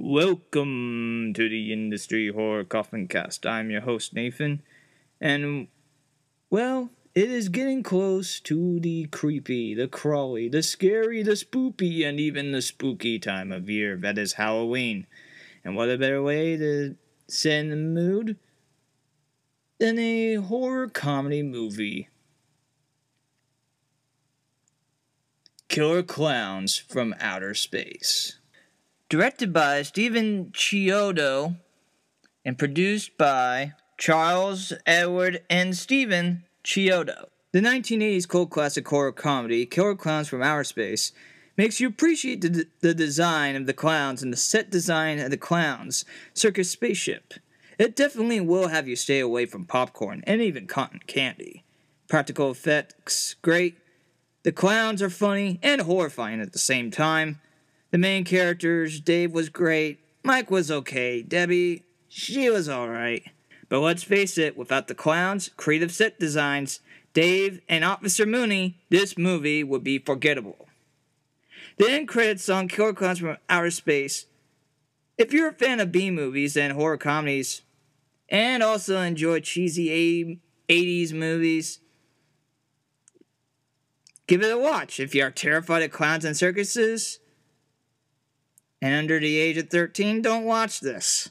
Welcome 0.00 1.32
to 1.34 1.48
the 1.48 1.72
Industry 1.72 2.30
Horror 2.30 2.62
Coffin 2.62 3.08
Cast. 3.08 3.44
I'm 3.44 3.68
your 3.68 3.80
host, 3.80 4.14
Nathan, 4.14 4.62
and 5.20 5.66
well, 6.50 6.90
it 7.16 7.28
is 7.28 7.48
getting 7.48 7.82
close 7.82 8.38
to 8.42 8.78
the 8.78 9.06
creepy, 9.06 9.74
the 9.74 9.88
crawly, 9.88 10.48
the 10.48 10.62
scary, 10.62 11.24
the 11.24 11.32
spoopy, 11.32 12.08
and 12.08 12.20
even 12.20 12.52
the 12.52 12.62
spooky 12.62 13.18
time 13.18 13.50
of 13.50 13.68
year 13.68 13.96
that 13.96 14.18
is 14.18 14.34
Halloween. 14.34 15.08
And 15.64 15.74
what 15.74 15.90
a 15.90 15.98
better 15.98 16.22
way 16.22 16.56
to 16.56 16.94
set 17.26 17.64
in 17.64 17.70
the 17.70 17.76
mood 17.76 18.36
than 19.80 19.98
a 19.98 20.34
horror 20.36 20.86
comedy 20.86 21.42
movie? 21.42 22.08
Killer 25.68 26.04
Klowns 26.04 26.80
from 26.80 27.16
Outer 27.18 27.54
Space 27.54 28.37
directed 29.08 29.54
by 29.54 29.80
Stephen 29.82 30.50
Chiodo 30.52 31.56
and 32.44 32.58
produced 32.58 33.16
by 33.16 33.72
Charles 33.96 34.72
Edward 34.86 35.42
and 35.48 35.76
Stephen 35.76 36.44
Chiodo. 36.62 37.28
The 37.52 37.60
1980s 37.60 38.28
cult 38.28 38.50
classic 38.50 38.86
horror 38.86 39.12
comedy, 39.12 39.64
Killer 39.64 39.94
Klowns 39.94 40.28
from 40.28 40.42
Outer 40.42 40.64
Space, 40.64 41.12
makes 41.56 41.80
you 41.80 41.88
appreciate 41.88 42.42
the, 42.42 42.66
the 42.80 42.92
design 42.92 43.56
of 43.56 43.66
the 43.66 43.72
clowns 43.72 44.22
and 44.22 44.30
the 44.30 44.36
set 44.36 44.70
design 44.70 45.18
of 45.18 45.30
the 45.30 45.38
clowns 45.38 46.04
circus 46.34 46.70
spaceship. 46.70 47.34
It 47.78 47.96
definitely 47.96 48.40
will 48.40 48.68
have 48.68 48.86
you 48.86 48.96
stay 48.96 49.20
away 49.20 49.46
from 49.46 49.64
popcorn 49.64 50.22
and 50.26 50.42
even 50.42 50.66
cotton 50.66 51.00
candy. 51.06 51.64
Practical 52.08 52.50
effects, 52.50 53.36
great. 53.40 53.78
The 54.42 54.52
clowns 54.52 55.00
are 55.00 55.10
funny 55.10 55.58
and 55.62 55.80
horrifying 55.80 56.40
at 56.40 56.52
the 56.52 56.58
same 56.58 56.90
time. 56.90 57.40
The 57.90 57.98
main 57.98 58.24
characters, 58.24 59.00
Dave 59.00 59.32
was 59.32 59.48
great, 59.48 60.00
Mike 60.22 60.50
was 60.50 60.70
okay, 60.70 61.22
Debbie, 61.22 61.84
she 62.08 62.50
was 62.50 62.68
alright. 62.68 63.22
But 63.68 63.80
let's 63.80 64.02
face 64.02 64.36
it, 64.38 64.56
without 64.56 64.88
the 64.88 64.94
clowns, 64.94 65.50
creative 65.56 65.92
set 65.92 66.18
designs, 66.18 66.80
Dave, 67.14 67.60
and 67.68 67.84
Officer 67.84 68.26
Mooney, 68.26 68.78
this 68.90 69.16
movie 69.16 69.64
would 69.64 69.82
be 69.82 69.98
forgettable. 69.98 70.68
The 71.78 71.90
end 71.90 72.08
credits 72.08 72.44
song 72.44 72.68
Killer 72.68 72.92
Klowns 72.92 73.20
from 73.20 73.36
Outer 73.48 73.70
Space. 73.70 74.26
If 75.16 75.32
you're 75.32 75.48
a 75.48 75.54
fan 75.54 75.80
of 75.80 75.92
B 75.92 76.10
movies 76.10 76.56
and 76.56 76.72
horror 76.72 76.98
comedies, 76.98 77.62
and 78.28 78.62
also 78.62 79.00
enjoy 79.00 79.40
cheesy 79.40 80.40
80s 80.68 81.12
movies, 81.12 81.80
give 84.26 84.42
it 84.42 84.52
a 84.52 84.58
watch. 84.58 85.00
If 85.00 85.14
you 85.14 85.22
are 85.24 85.30
terrified 85.30 85.82
of 85.82 85.90
clowns 85.90 86.24
and 86.24 86.36
circuses, 86.36 87.20
and 88.80 88.94
under 88.94 89.18
the 89.18 89.36
age 89.38 89.56
of 89.56 89.70
13, 89.70 90.22
don't 90.22 90.44
watch 90.44 90.80
this. 90.80 91.30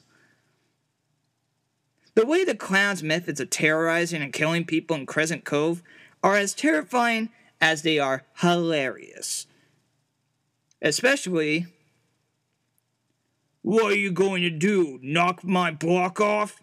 The 2.14 2.26
way 2.26 2.44
the 2.44 2.54
clown's 2.54 3.02
methods 3.02 3.40
of 3.40 3.50
terrorizing 3.50 4.22
and 4.22 4.32
killing 4.32 4.64
people 4.64 4.96
in 4.96 5.06
Crescent 5.06 5.44
Cove 5.44 5.82
are 6.22 6.36
as 6.36 6.52
terrifying 6.52 7.30
as 7.60 7.82
they 7.82 7.98
are 7.98 8.24
hilarious. 8.40 9.46
Especially, 10.82 11.66
what 13.62 13.92
are 13.92 13.96
you 13.96 14.10
going 14.10 14.42
to 14.42 14.50
do? 14.50 14.98
Knock 15.02 15.44
my 15.44 15.70
block 15.70 16.20
off? 16.20 16.62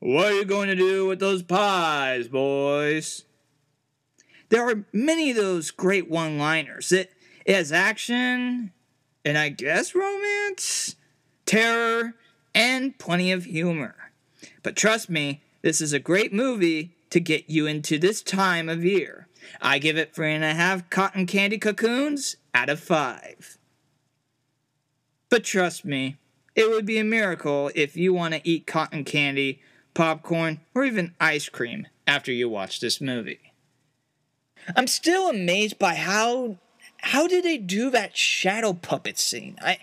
What 0.00 0.26
are 0.26 0.34
you 0.34 0.44
going 0.44 0.68
to 0.68 0.76
do 0.76 1.06
with 1.06 1.18
those 1.18 1.42
pies, 1.42 2.28
boys? 2.28 3.24
There 4.48 4.68
are 4.68 4.84
many 4.92 5.30
of 5.30 5.36
those 5.36 5.70
great 5.70 6.08
one 6.08 6.38
liners. 6.38 6.92
It, 6.92 7.12
it 7.44 7.54
has 7.54 7.72
action, 7.72 8.72
and 9.28 9.36
I 9.36 9.50
guess 9.50 9.94
romance, 9.94 10.96
terror, 11.44 12.14
and 12.54 12.98
plenty 12.98 13.30
of 13.30 13.44
humor. 13.44 13.94
But 14.62 14.74
trust 14.74 15.10
me, 15.10 15.42
this 15.62 15.80
is 15.80 15.92
a 15.92 15.98
great 15.98 16.32
movie 16.32 16.96
to 17.10 17.20
get 17.20 17.48
you 17.48 17.66
into 17.66 17.98
this 17.98 18.22
time 18.22 18.68
of 18.68 18.84
year. 18.84 19.28
I 19.60 19.78
give 19.78 19.96
it 19.96 20.14
three 20.14 20.34
and 20.34 20.44
a 20.44 20.54
half 20.54 20.88
cotton 20.90 21.26
candy 21.26 21.58
cocoons 21.58 22.36
out 22.54 22.68
of 22.68 22.80
five. 22.80 23.58
But 25.28 25.44
trust 25.44 25.84
me, 25.84 26.16
it 26.54 26.70
would 26.70 26.86
be 26.86 26.98
a 26.98 27.04
miracle 27.04 27.70
if 27.74 27.96
you 27.96 28.14
want 28.14 28.34
to 28.34 28.48
eat 28.48 28.66
cotton 28.66 29.04
candy, 29.04 29.60
popcorn, 29.94 30.60
or 30.74 30.84
even 30.84 31.14
ice 31.20 31.48
cream 31.48 31.86
after 32.06 32.32
you 32.32 32.48
watch 32.48 32.80
this 32.80 33.00
movie. 33.00 33.52
I'm 34.74 34.86
still 34.86 35.28
amazed 35.28 35.78
by 35.78 35.94
how 35.94 36.56
how 36.98 37.26
did 37.26 37.44
they 37.44 37.58
do 37.58 37.90
that 37.90 38.16
shadow 38.16 38.72
puppet 38.72 39.18
scene? 39.18 39.56
I 39.62 39.78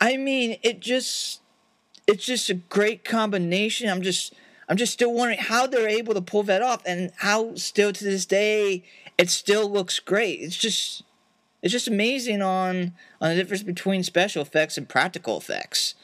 I 0.00 0.16
mean, 0.16 0.58
it 0.62 0.80
just 0.80 1.40
it's 2.06 2.24
just 2.24 2.50
a 2.50 2.54
great 2.54 3.04
combination. 3.04 3.88
I'm 3.88 4.02
just 4.02 4.34
I'm 4.68 4.76
just 4.76 4.92
still 4.92 5.12
wondering 5.12 5.38
how 5.38 5.66
they're 5.66 5.88
able 5.88 6.14
to 6.14 6.20
pull 6.20 6.42
that 6.44 6.62
off 6.62 6.82
and 6.86 7.12
how 7.16 7.54
still 7.54 7.92
to 7.92 8.04
this 8.04 8.26
day 8.26 8.84
it 9.16 9.30
still 9.30 9.70
looks 9.70 9.98
great. 9.98 10.40
It's 10.40 10.56
just 10.56 11.02
it's 11.62 11.72
just 11.72 11.88
amazing 11.88 12.42
on 12.42 12.94
on 13.20 13.30
the 13.30 13.34
difference 13.34 13.62
between 13.62 14.02
special 14.02 14.42
effects 14.42 14.76
and 14.78 14.88
practical 14.88 15.36
effects. 15.36 15.94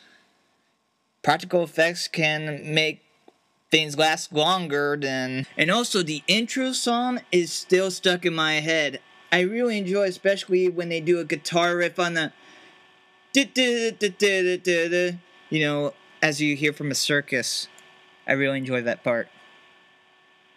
Practical 1.23 1.63
effects 1.63 2.07
can 2.07 2.75
make 2.75 3.03
things 3.71 3.99
last 3.99 4.33
longer 4.33 4.97
than 5.01 5.47
and 5.57 5.71
also 5.71 6.03
the 6.03 6.23
intro 6.29 6.73
song 6.73 7.21
is 7.33 7.53
still 7.53 7.91
stuck 7.91 8.25
in 8.25 8.35
my 8.35 8.55
head 8.55 9.01
I 9.35 9.41
really 9.41 9.79
enjoy, 9.79 10.05
especially 10.05 10.69
when 10.69 10.91
they 10.91 11.01
do 11.01 11.19
a 11.19 11.25
guitar 11.25 11.77
riff 11.77 11.99
on 11.99 12.15
the, 12.15 12.33
you 15.51 15.61
know, 15.61 15.95
as 16.23 16.41
you 16.41 16.55
hear 16.55 16.73
from 16.73 16.93
a 16.93 16.95
circus. 16.95 17.67
I 18.29 18.35
really 18.35 18.59
enjoy 18.59 18.83
that 18.83 19.03
part. 19.03 19.27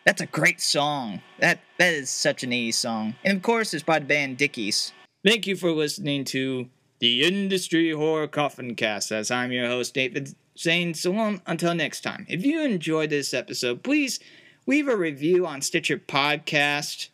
That's 0.05 0.21
a 0.21 0.27
great 0.27 0.61
song. 0.61 1.23
That 1.39 1.59
that 1.79 1.91
is 1.95 2.11
such 2.11 2.43
an 2.43 2.51
80s 2.51 2.75
song. 2.75 3.15
And 3.23 3.37
of 3.37 3.41
course, 3.41 3.73
it's 3.73 3.81
by 3.81 3.97
the 3.97 4.05
band 4.05 4.37
Dickies. 4.37 4.93
Thank 5.25 5.47
you 5.47 5.55
for 5.55 5.71
listening 5.71 6.23
to 6.25 6.69
the 6.99 7.23
Industry 7.23 7.89
Horror 7.89 8.27
Coffin 8.27 8.75
Cast. 8.75 9.11
As 9.11 9.31
I'm 9.31 9.51
your 9.51 9.65
host, 9.65 9.95
David, 9.95 10.35
saying 10.53 10.93
so 10.93 11.09
long 11.09 11.41
until 11.47 11.73
next 11.73 12.01
time. 12.01 12.27
If 12.29 12.45
you 12.45 12.61
enjoyed 12.61 13.09
this 13.09 13.33
episode, 13.33 13.81
please 13.81 14.19
leave 14.67 14.87
a 14.87 14.95
review 14.95 15.47
on 15.47 15.63
Stitcher 15.63 15.97
Podcast 15.97 17.09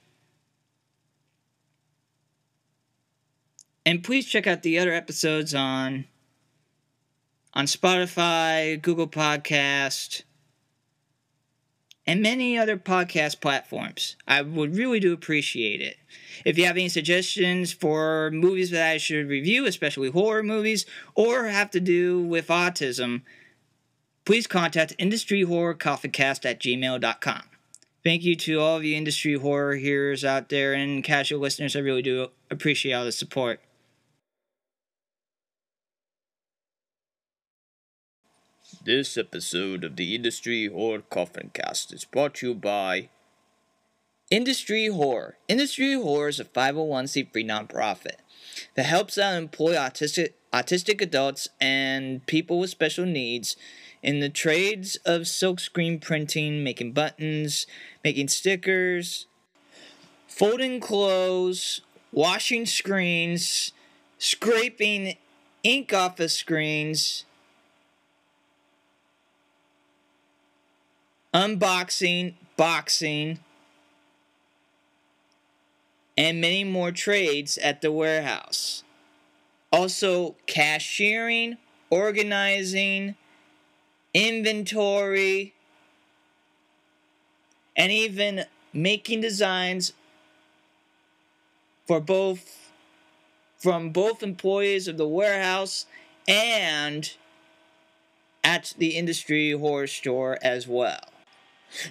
And 3.85 4.03
please 4.03 4.25
check 4.25 4.47
out 4.47 4.63
the 4.63 4.79
other 4.79 4.93
episodes 4.93 5.53
on 5.53 6.05
on 7.53 7.65
Spotify, 7.65 8.81
Google 8.81 9.07
Podcast, 9.07 10.23
and 12.05 12.21
many 12.21 12.57
other 12.57 12.77
podcast 12.77 13.39
platforms. 13.41 14.15
I 14.27 14.41
would 14.41 14.75
really 14.75 14.99
do 14.99 15.13
appreciate 15.13 15.81
it. 15.81 15.97
If 16.45 16.57
you 16.57 16.65
have 16.65 16.77
any 16.77 16.89
suggestions 16.89 17.71
for 17.71 18.31
movies 18.31 18.71
that 18.71 18.89
I 18.89 18.97
should 18.97 19.27
review, 19.27 19.65
especially 19.65 20.09
horror 20.09 20.43
movies, 20.43 20.85
or 21.15 21.45
have 21.45 21.71
to 21.71 21.79
do 21.79 22.21
with 22.21 22.47
autism, 22.47 23.21
please 24.25 24.47
contact 24.47 24.97
industryhorrorcoffincast 24.97 26.45
at 26.45 26.59
gmail.com. 26.59 27.43
Thank 28.03 28.23
you 28.23 28.35
to 28.35 28.59
all 28.59 28.77
of 28.77 28.83
you 28.83 28.97
industry 28.97 29.35
horror 29.35 29.75
hearers 29.75 30.25
out 30.25 30.49
there 30.49 30.73
and 30.73 31.03
casual 31.03 31.39
listeners. 31.39 31.75
I 31.75 31.79
really 31.79 32.01
do 32.01 32.29
appreciate 32.51 32.93
all 32.93 33.05
the 33.05 33.13
support. 33.13 33.61
This 38.85 39.17
episode 39.17 39.83
of 39.83 39.97
the 39.97 40.15
Industry 40.15 40.67
Horror 40.67 41.01
Coffin 41.09 41.51
Cast 41.53 41.91
is 41.91 42.05
brought 42.05 42.35
to 42.35 42.47
you 42.47 42.55
by 42.55 43.09
Industry 44.31 44.87
Horror. 44.87 45.35
Industry 45.49 45.93
Horror 45.95 46.29
is 46.29 46.39
a 46.39 46.45
501c3 46.45 47.29
nonprofit 47.45 48.21
that 48.75 48.85
helps 48.85 49.17
out 49.17 49.35
employ 49.35 49.73
autistic, 49.73 50.29
autistic 50.53 51.01
adults 51.01 51.49
and 51.59 52.25
people 52.25 52.57
with 52.57 52.69
special 52.69 53.05
needs 53.05 53.57
in 54.01 54.21
the 54.21 54.29
trades 54.29 54.95
of 55.05 55.23
silkscreen 55.23 55.99
printing, 55.99 56.63
making 56.63 56.93
buttons, 56.93 57.67
making 58.01 58.29
stickers, 58.29 59.27
folding 60.25 60.79
clothes, 60.79 61.81
washing 62.13 62.65
screens, 62.65 63.73
scraping 64.17 65.17
ink 65.63 65.93
off 65.93 66.17
of 66.21 66.31
screens 66.31 67.25
unboxing, 71.33 72.35
boxing, 72.57 73.39
and 76.17 76.39
many 76.39 76.63
more 76.63 76.91
trades 76.91 77.57
at 77.57 77.81
the 77.81 77.91
warehouse. 77.91 78.83
Also, 79.71 80.35
cashiering, 80.45 81.57
organizing, 81.89 83.15
inventory, 84.13 85.53
and 87.75 87.91
even 87.91 88.45
making 88.71 89.21
designs 89.21 89.93
for 91.87 91.99
both 91.99 92.71
from 93.57 93.91
both 93.91 94.21
employees 94.21 94.87
of 94.87 94.97
the 94.97 95.07
warehouse 95.07 95.85
and 96.27 97.15
at 98.43 98.73
the 98.77 98.97
Industry 98.97 99.51
Horror 99.51 99.87
Store 99.87 100.37
as 100.41 100.67
well. 100.67 101.12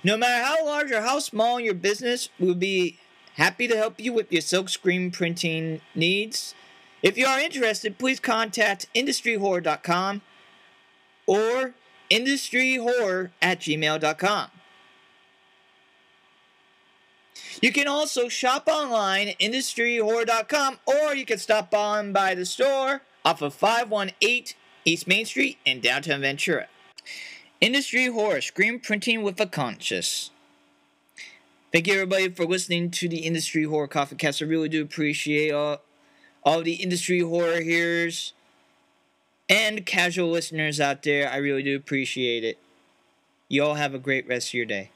No 0.03 0.17
matter 0.17 0.45
how 0.45 0.65
large 0.65 0.91
or 0.91 1.03
how 1.03 1.19
small 1.19 1.61
your 1.61 1.75
business, 1.75 2.29
we'll 2.39 2.55
be 2.55 2.99
happy 3.35 3.67
to 3.69 3.77
help 3.77 4.01
you 4.01 4.13
with 4.13 4.33
your 4.33 4.43
silkscreen 4.43 5.13
printing 5.13 5.81
needs. 5.95 6.55
If 7.03 7.17
you 7.17 7.27
are 7.27 7.41
interested, 7.41 7.99
please 7.99 8.21
contact 8.21 8.87
industryhorror.com 8.95 10.23
or 11.27 11.75
industryhorror 12.11 13.31
at 13.41 13.61
gmail.com. 13.61 14.51
You 17.61 17.73
can 17.73 17.89
also 17.89 18.29
shop 18.29 18.69
online 18.69 19.29
at 19.29 19.39
industryhorror.com 19.39 20.79
or 20.87 21.15
you 21.15 21.25
can 21.25 21.39
stop 21.39 21.75
on 21.75 22.13
by 22.13 22.35
the 22.35 22.47
store 22.47 23.03
off 23.25 23.43
of 23.43 23.55
518 23.55 24.57
East 24.85 25.07
Main 25.07 25.25
Street 25.25 25.59
in 25.65 25.81
downtown 25.81 26.21
Ventura. 26.21 26.69
Industry 27.63 28.07
Horror, 28.07 28.41
screen 28.41 28.81
printing 28.81 29.23
with 29.23 29.41
a 29.41 29.47
conscience. 29.47 30.33
Thank 31.71 31.87
you 31.87 31.95
everybody 31.95 32.29
for 32.29 32.45
listening 32.45 32.91
to 32.91 33.09
the 33.09 33.19
Industry 33.19 33.63
Horror 33.63 33.87
Coffee 33.87 34.17
Cast. 34.17 34.43
I 34.43 34.47
really 34.47 34.69
do 34.69 34.83
appreciate 34.83 35.53
all, 35.53 35.81
all 36.43 36.63
the 36.63 36.73
industry 36.73 37.21
horror 37.21 37.61
hearers 37.61 38.33
and 39.49 39.87
casual 39.87 40.29
listeners 40.29 40.81
out 40.81 41.05
there. 41.05 41.31
I 41.31 41.37
really 41.37 41.63
do 41.63 41.77
appreciate 41.77 42.43
it. 42.43 42.59
You 43.49 43.63
all 43.63 43.75
have 43.75 43.95
a 43.95 43.99
great 44.01 44.27
rest 44.27 44.49
of 44.49 44.55
your 44.55 44.67
day. 44.67 44.91